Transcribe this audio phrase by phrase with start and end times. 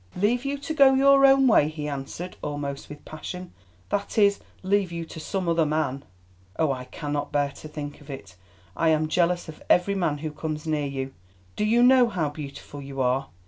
[0.15, 5.05] "Leave you to go your own way," he answered almost with passion—"that is, leave you
[5.05, 6.03] to some other man.
[6.57, 6.71] Oh!
[6.71, 8.35] I cannot bear to think of it.
[8.75, 11.13] I am jealous of every man who comes near you.
[11.55, 13.27] Do you know how beautiful you are?